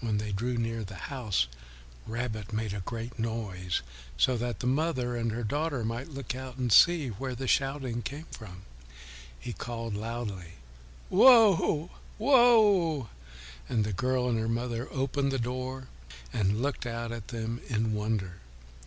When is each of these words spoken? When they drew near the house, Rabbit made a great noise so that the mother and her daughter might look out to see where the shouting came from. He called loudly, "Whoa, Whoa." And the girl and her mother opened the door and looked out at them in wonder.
When 0.00 0.16
they 0.16 0.32
drew 0.32 0.56
near 0.56 0.84
the 0.84 0.94
house, 1.12 1.48
Rabbit 2.06 2.50
made 2.50 2.72
a 2.72 2.80
great 2.80 3.18
noise 3.18 3.82
so 4.16 4.38
that 4.38 4.60
the 4.60 4.66
mother 4.66 5.16
and 5.16 5.30
her 5.32 5.44
daughter 5.44 5.84
might 5.84 6.08
look 6.08 6.34
out 6.34 6.56
to 6.56 6.70
see 6.70 7.08
where 7.08 7.34
the 7.34 7.46
shouting 7.46 8.00
came 8.00 8.24
from. 8.30 8.62
He 9.38 9.52
called 9.52 9.92
loudly, 9.94 10.52
"Whoa, 11.10 11.90
Whoa." 12.16 13.10
And 13.68 13.84
the 13.84 13.92
girl 13.92 14.30
and 14.30 14.38
her 14.38 14.48
mother 14.48 14.88
opened 14.90 15.30
the 15.30 15.38
door 15.38 15.88
and 16.32 16.62
looked 16.62 16.86
out 16.86 17.12
at 17.12 17.28
them 17.28 17.60
in 17.68 17.92
wonder. 17.92 18.40